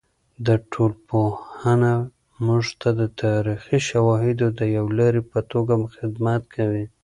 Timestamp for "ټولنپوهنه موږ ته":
0.71-2.89